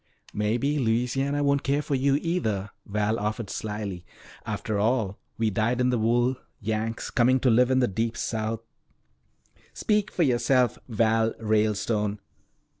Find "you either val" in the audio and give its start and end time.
1.93-3.19